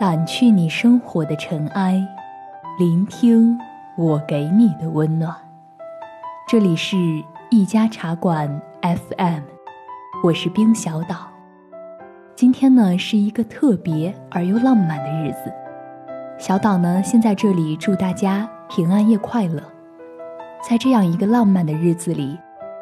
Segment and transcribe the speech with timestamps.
[0.00, 2.00] 掸去你生活的尘埃，
[2.78, 3.58] 聆听
[3.96, 5.34] 我给你的温暖。
[6.46, 6.96] 这里是
[7.50, 8.48] 一家茶馆
[8.80, 9.42] FM，
[10.22, 11.26] 我是冰小岛。
[12.36, 15.52] 今天呢是一个特别而又浪漫的日子，
[16.38, 19.60] 小岛呢先在这里祝大家平安夜快乐。
[20.62, 22.38] 在这样一个浪漫的日子里，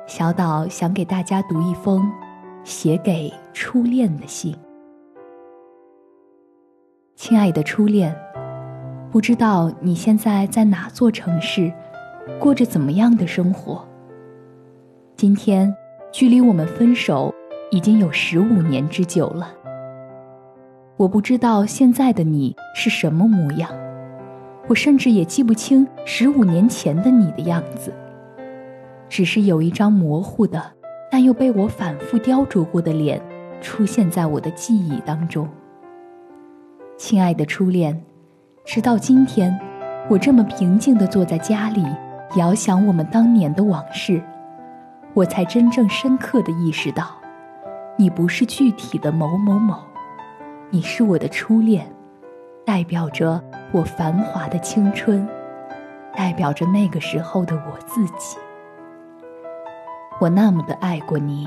[0.06, 2.12] 小岛想给大家读一封
[2.62, 4.54] 写给初恋的信。
[7.16, 8.14] 亲爱的初恋，
[9.10, 11.72] 不知道你现在在哪座城市，
[12.38, 13.82] 过着怎么样的生活？
[15.16, 15.74] 今天，
[16.12, 17.34] 距离我们分手
[17.70, 19.50] 已经有十五年之久了。
[20.98, 23.70] 我不知道现在的你是什么模样，
[24.68, 27.94] 我甚至也记不清十五年前的你的样子。
[29.08, 30.62] 只是有一张模糊的，
[31.10, 33.18] 但又被我反复雕琢过的脸，
[33.62, 35.48] 出现在我的记忆当中。
[36.98, 38.02] 亲爱的初恋，
[38.64, 39.54] 直到今天，
[40.08, 41.84] 我这么平静地坐在家里，
[42.36, 44.22] 遥想我们当年的往事，
[45.12, 47.08] 我才真正深刻地意识到，
[47.98, 49.76] 你不是具体的某某某，
[50.70, 51.86] 你是我的初恋，
[52.64, 55.28] 代表着我繁华的青春，
[56.14, 58.38] 代表着那个时候的我自己。
[60.18, 61.46] 我那么的爱过你，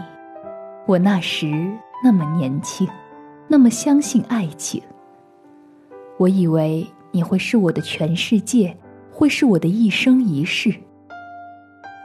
[0.86, 1.72] 我那时
[2.04, 2.88] 那么年轻，
[3.48, 4.80] 那么相信爱情。
[6.20, 8.76] 我以为你会是我的全世界，
[9.10, 10.70] 会是我的一生一世。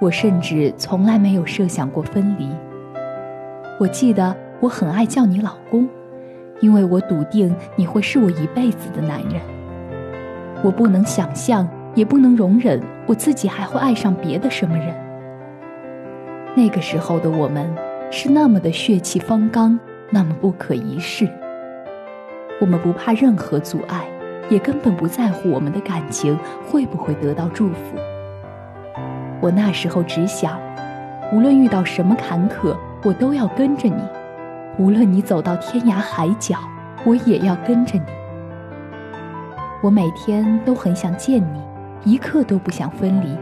[0.01, 2.49] 我甚至从来没有设想过分离。
[3.81, 5.89] 我记得我很爱叫你老公，
[6.61, 9.43] 因为我笃定你会是我一辈子的男人。
[10.63, 14.95] 我不能想象，也不能容忍我自己还会爱上别的什么人。
[16.55, 17.69] 那个时候的我们，
[18.13, 19.77] 是那么的血气方刚，
[20.09, 21.29] 那么不可一世。
[22.61, 24.07] 我们不怕任何阻碍，
[24.49, 26.39] 也根本不在乎我们的感情
[26.71, 27.97] 会不会得到祝福。
[29.41, 30.59] 我那时候只想，
[31.33, 33.97] 无论遇到什么坎坷，我都要跟着你；
[34.79, 36.57] 无论你走到天涯海角，
[37.05, 38.05] 我也要跟着你。
[39.83, 43.37] 我每天都很想见你，一刻都不想分离。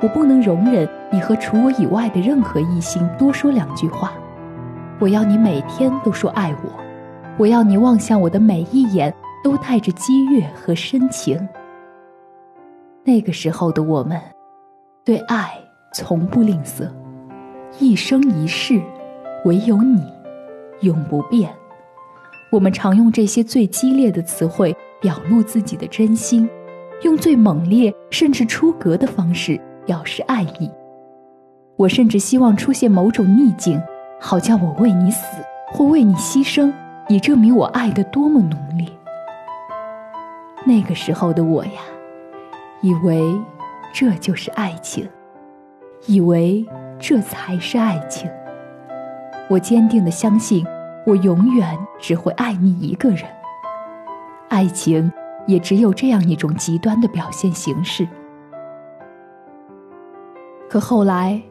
[0.00, 4.10] 我不能容忍你和除我以外的任何异性多说两句话。
[4.98, 6.70] 我要你每天都说爱我。
[7.38, 9.12] 我要你望向我的每一眼，
[9.42, 11.48] 都带着激越和深情。
[13.04, 14.20] 那个时候的我们，
[15.04, 15.52] 对爱
[15.94, 16.88] 从不吝啬，
[17.78, 18.80] 一生一世，
[19.44, 20.00] 唯有你，
[20.82, 21.50] 永不变。
[22.50, 26.48] 我们常用这些最激烈的词汇表露自己的真心，
[27.02, 30.70] 用最猛烈甚至出格的方式表示爱意。
[31.76, 33.82] 我甚至希望出现某种逆境，
[34.20, 35.24] 好叫我为你死，
[35.72, 36.70] 或为你牺牲。
[37.08, 38.86] 以证明我爱的多么浓烈。
[40.64, 41.80] 那个时候的我呀，
[42.80, 43.20] 以为
[43.92, 45.08] 这就是爱情，
[46.06, 46.64] 以为
[46.98, 48.30] 这才是爱情。
[49.50, 50.64] 我坚定的相信，
[51.04, 53.24] 我永远只会爱你一个人。
[54.48, 55.12] 爱情
[55.46, 58.06] 也只有这样一种极端的表现形式。
[60.70, 61.42] 可后来，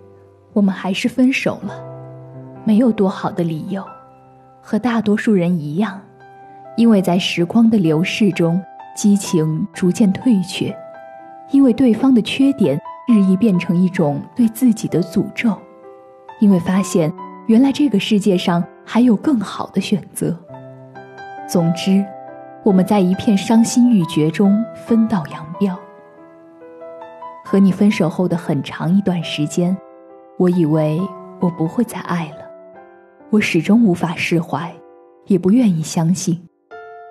[0.53, 1.83] 我们还是分手了，
[2.63, 3.85] 没有多好的理由。
[4.61, 5.99] 和大多数人一样，
[6.77, 8.61] 因为在时光的流逝中，
[8.95, 10.75] 激情逐渐退却，
[11.49, 15.57] 因为对方的缺点日益变成一种对自己的诅咒，
[16.39, 17.11] 因为发现
[17.47, 20.37] 原来这个世界上还有更好的选择。
[21.49, 22.05] 总之，
[22.63, 25.77] 我们在一片伤心欲绝中分道扬镳。
[27.43, 29.75] 和你分手后的很长一段时间，
[30.37, 31.01] 我以为
[31.39, 32.50] 我不会再爱了。
[33.31, 34.69] 我始终无法释怀，
[35.27, 36.37] 也不愿意相信。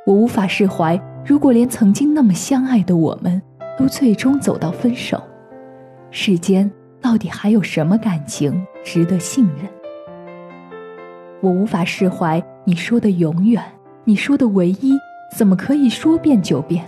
[0.04, 3.41] 我无法释怀，如果连曾经那么相爱的我们，
[3.78, 5.19] 都最终走到分手，
[6.10, 6.70] 世间
[7.00, 9.66] 到底还有什么感情值得信任？
[11.41, 13.64] 我无法释怀你说的永远，
[14.04, 14.92] 你说的唯一，
[15.34, 16.84] 怎么可以说变就变？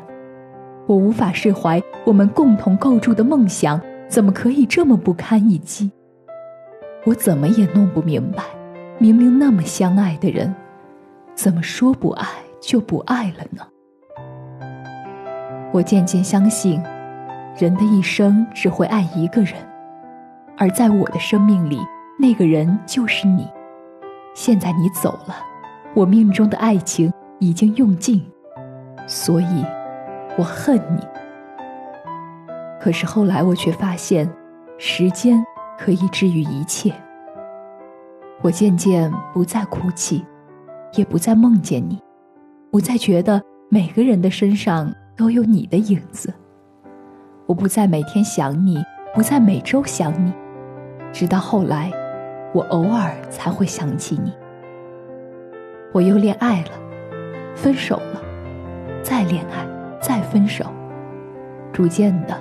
[0.87, 5.91] 我无法释怀我们共同构筑的梦想，怎么可以这么不堪一击？
[7.07, 8.45] 我怎么也弄不明白。
[9.03, 10.55] 明明那么相爱的人，
[11.35, 12.25] 怎么说不爱
[12.61, 13.67] 就不爱了呢？
[15.73, 16.81] 我渐渐相信，
[17.59, 19.55] 人的一生只会爱一个人，
[20.57, 21.81] 而在我的生命里，
[22.17, 23.45] 那个人就是你。
[24.35, 25.35] 现在你走了，
[25.95, 28.25] 我命中的爱情已经用尽，
[29.09, 29.67] 所以，
[30.39, 31.05] 我恨你。
[32.81, 34.31] 可是后来我却发现，
[34.79, 35.45] 时间
[35.77, 36.95] 可以治愈一切。
[38.43, 40.25] 我渐渐不再哭泣，
[40.95, 42.01] 也不再梦见你，
[42.73, 43.41] 不再觉得
[43.71, 46.35] 每个人的身上都有你的影子。
[47.47, 48.83] 我不再每天想你，
[49.15, 50.33] 不再每周想你，
[51.13, 51.93] 直到后来，
[52.53, 54.33] 我偶尔才会想起你。
[55.93, 56.71] 我又恋爱了，
[57.55, 58.21] 分手了，
[59.05, 59.65] 再恋爱，
[60.01, 60.65] 再分手，
[61.73, 62.37] 逐渐的，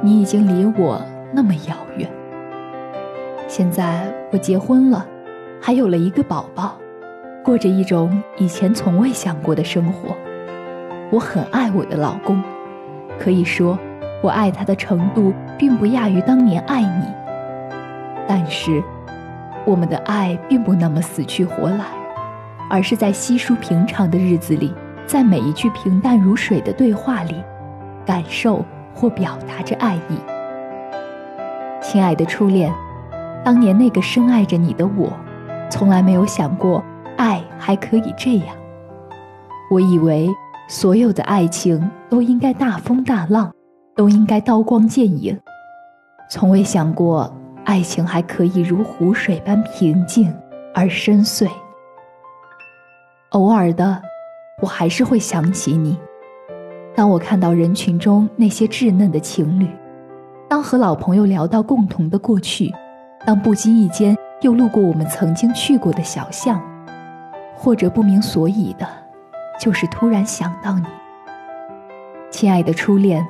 [0.00, 2.08] 你已经离我那么遥远。
[3.48, 5.04] 现在我结婚了，
[5.60, 6.78] 还有了一个宝宝，
[7.44, 10.16] 过着一种以前从未想过的生活。
[11.10, 12.42] 我很爱我的老公，
[13.18, 13.78] 可以说。
[14.22, 17.06] 我爱他的程度并不亚于当年爱你，
[18.28, 18.82] 但是，
[19.64, 21.86] 我们的爱并不那么死去活来，
[22.68, 24.74] 而是在稀疏平常的日子里，
[25.06, 27.42] 在每一句平淡如水的对话里，
[28.04, 28.62] 感受
[28.94, 30.18] 或表达着爱意。
[31.80, 32.70] 亲爱的初恋，
[33.42, 35.10] 当年那个深爱着你的我，
[35.70, 36.84] 从来没有想过
[37.16, 38.48] 爱还可以这样。
[39.70, 40.28] 我以为
[40.68, 43.50] 所有的爱情都应该大风大浪。
[43.96, 45.38] 都应该刀光剑影，
[46.30, 47.30] 从未想过
[47.66, 50.32] 爱情还可以如湖水般平静
[50.72, 51.50] 而深邃。
[53.30, 54.00] 偶尔的，
[54.62, 55.98] 我还是会想起你。
[56.94, 59.68] 当我看到人群中那些稚嫩的情侣，
[60.48, 62.72] 当和老朋友聊到共同的过去，
[63.26, 66.60] 当不经意间又路过我们曾经去过的小巷，
[67.54, 68.88] 或者不明所以的，
[69.60, 70.86] 就是突然想到你，
[72.30, 73.26] 亲爱的初恋。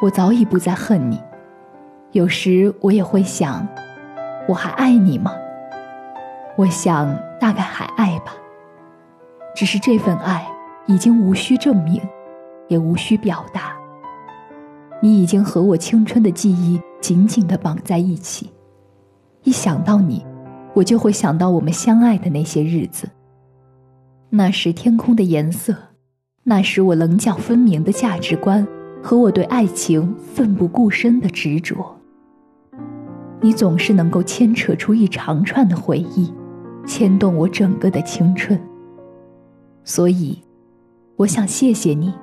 [0.00, 1.22] 我早已不再恨你，
[2.10, 3.64] 有时我也会想，
[4.48, 5.32] 我还爱你吗？
[6.56, 8.32] 我想大概还爱吧，
[9.54, 10.44] 只是这份爱
[10.86, 12.02] 已经无需证明，
[12.66, 13.74] 也无需表达。
[15.00, 18.52] 你已经和我青春的记忆紧紧地绑在一起，
[19.44, 20.26] 一想到你，
[20.74, 23.08] 我就会想到我们相爱的那些日子。
[24.30, 25.76] 那时天空的颜色，
[26.44, 28.66] 那时我棱角分明的价值观。
[29.04, 31.92] 和我对爱情奋不顾身的执着，
[33.40, 36.32] 你总是能够牵扯出一长串的回忆，
[36.86, 38.56] 牵动我整个的青春。
[39.82, 40.40] 所以，
[41.16, 42.14] 我想谢谢你，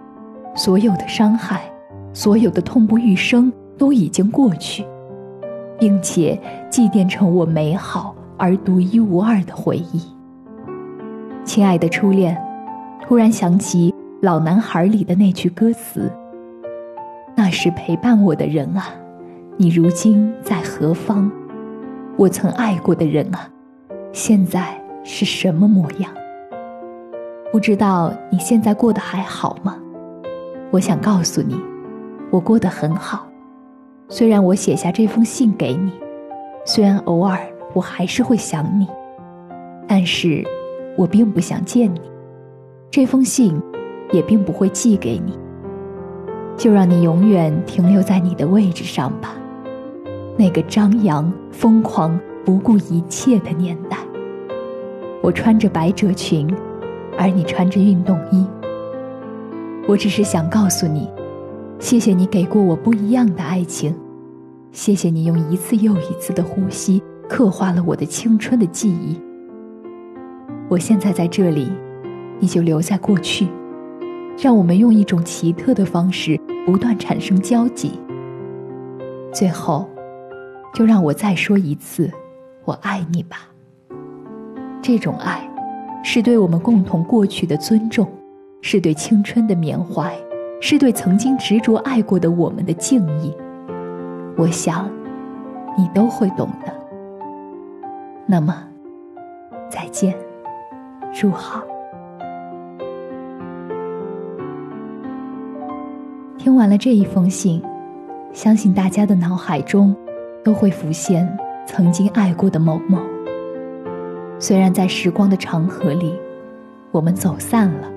[0.55, 1.69] 所有的伤害，
[2.13, 4.85] 所有的痛不欲生都已经过去，
[5.77, 10.01] 并且祭奠成我美好而独一无二的回忆。
[11.43, 12.41] 亲爱的初恋，
[13.01, 13.91] 突然想起
[14.21, 16.09] 《老男孩》里的那句歌词。
[17.35, 18.85] 那是陪伴我的人啊，
[19.57, 21.29] 你如今在何方？
[22.17, 23.49] 我曾爱过的人啊，
[24.11, 26.11] 现在是什么模样？
[27.51, 29.77] 不知道你现在过得还好吗？
[30.71, 31.59] 我想告诉你，
[32.29, 33.25] 我过得很好。
[34.07, 35.91] 虽然我写下这封信给你，
[36.65, 37.39] 虽然偶尔
[37.73, 38.87] 我还是会想你，
[39.87, 40.43] 但是
[40.97, 42.01] 我并不想见你，
[42.89, 43.59] 这封信
[44.11, 45.37] 也并不会寄给你。
[46.57, 49.35] 就让你永远停留在你的位置上吧，
[50.37, 53.97] 那个张扬、疯狂、不顾一切的年代。
[55.21, 56.53] 我穿着百褶裙，
[57.17, 58.45] 而你穿着运动衣。
[59.87, 61.09] 我只是想告诉你，
[61.79, 63.95] 谢谢你给过我不一样的爱情，
[64.71, 69.17] 谢谢你用一次又一次的呼吸刻画了我的青春的记忆。
[70.67, 71.71] 我现在在这里，
[72.39, 73.47] 你就留在过去。
[74.41, 77.99] 让我们用一种奇特的方式不断产生交集。
[79.33, 79.87] 最后，
[80.73, 82.09] 就让我再说一次
[82.63, 83.49] “我爱你”吧。
[84.81, 85.47] 这种爱，
[86.03, 88.09] 是对我们共同过去的尊重，
[88.61, 90.15] 是对青春的缅怀，
[90.61, 93.35] 是对曾经执着爱过的我们的敬意。
[94.37, 94.89] 我想，
[95.77, 96.78] 你都会懂的。
[98.31, 98.55] 那么，
[99.71, 100.15] 再见，
[101.11, 101.63] 祝好。
[106.37, 107.59] 听完了这一封信，
[108.31, 109.95] 相信大家的脑海中
[110.43, 111.27] 都会浮现
[111.65, 112.99] 曾经爱过的某某。
[114.37, 116.13] 虽然在时光的长河里，
[116.91, 117.91] 我们走散了，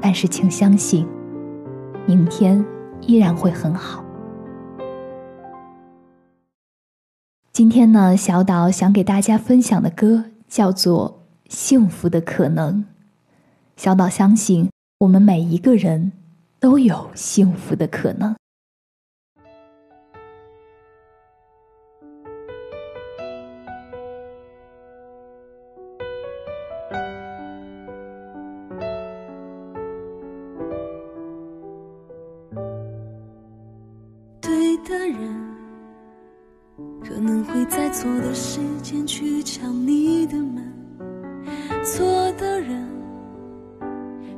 [0.00, 1.04] 但是请相信，
[2.06, 2.64] 明天
[3.00, 4.04] 依然会很好。
[7.60, 11.20] 今天呢，小岛想给大家分享的歌叫做
[11.54, 12.76] 《幸福的可能》。
[13.76, 16.10] 小岛相信，我们每一个人。
[16.58, 18.34] 都有幸福的可能。
[34.40, 35.49] 对的人，
[37.70, 40.62] 在错的时间去敲你的门；
[41.82, 42.86] 错的人，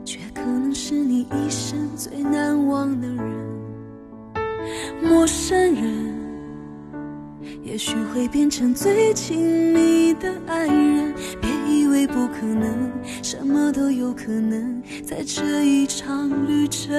[0.05, 0.62] 却可能。
[0.75, 3.25] 是你一生最难忘的人。
[5.03, 6.15] 陌生人，
[7.62, 11.12] 也许会变成最亲密的爱人。
[11.43, 12.91] 别以为不可能，
[13.23, 16.91] 什么都有可能，在这一场旅程。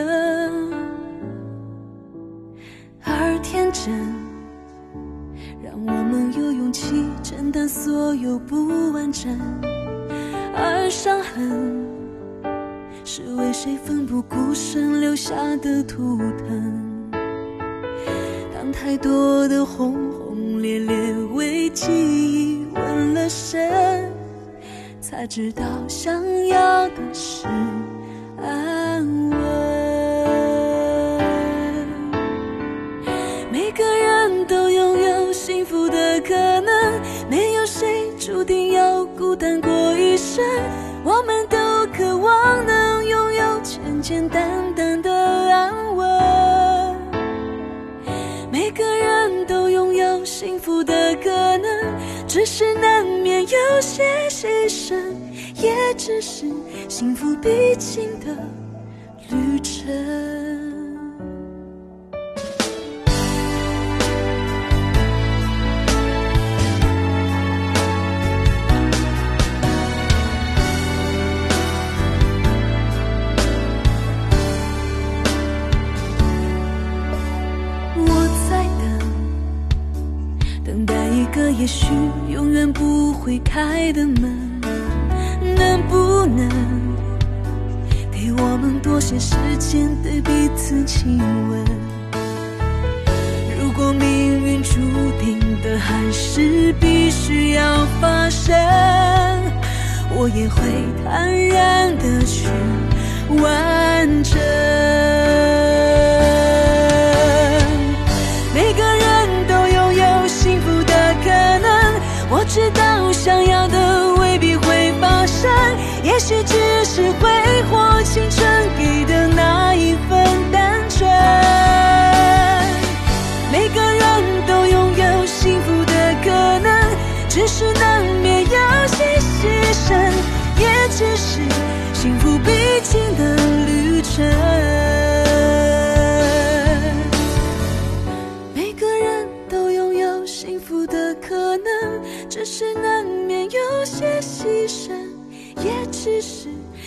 [3.03, 3.91] 而天真，
[6.73, 9.37] 们有勇气承担所有不完整。
[10.55, 11.85] 而伤痕，
[13.05, 17.11] 是为谁奋不顾身留下的图腾。
[18.53, 24.11] 当太多的轰轰烈烈为记忆纹了身，
[24.99, 27.45] 才知道想要的是
[28.41, 29.42] 安稳。
[38.25, 40.41] 注定要孤单过一生。
[41.03, 41.57] 我们都
[41.91, 46.95] 渴望能拥有简简单单的安稳。
[48.49, 51.67] 每个人都拥有幸福的可能，
[52.25, 54.95] 只是难免有些牺牲，
[55.61, 56.45] 也只是
[56.87, 58.27] 幸福必经的
[59.29, 60.52] 旅程。
[81.63, 81.85] 也许
[82.27, 84.59] 永远不会开的门，
[85.55, 86.49] 能不能
[88.11, 91.65] 给我们多些时间对彼此亲吻？
[93.57, 94.73] 如果命运注
[95.21, 98.53] 定的还是必须要发生，
[100.17, 100.61] 我也会
[101.05, 102.49] 坦然的去
[103.41, 105.12] 完成。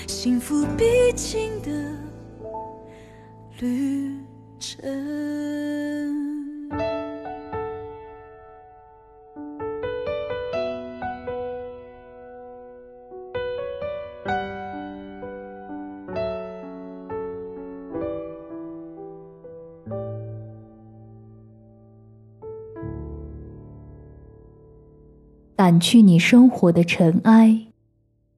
[0.07, 0.85] 幸福必
[1.15, 1.71] 经的
[3.59, 4.11] 旅
[4.59, 4.81] 程。
[25.57, 27.67] 掸去你生活的尘埃，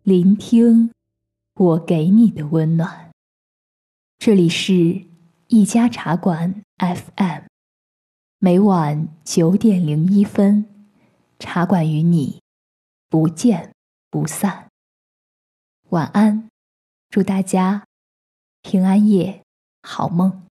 [0.02, 0.90] 聆听
[1.58, 3.10] 我给你的温暖。
[4.16, 5.04] 这里是
[5.48, 7.42] 一家茶馆 FM，
[8.38, 10.86] 每晚九点零一分，
[11.40, 12.40] 茶馆与你
[13.08, 13.74] 不见
[14.08, 14.68] 不散。
[15.88, 16.48] 晚安，
[17.10, 17.84] 祝大家
[18.62, 19.42] 平安夜
[19.82, 20.47] 好梦。